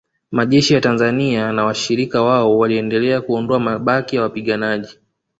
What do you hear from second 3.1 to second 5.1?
kuondoa mabaki ya wapiganaji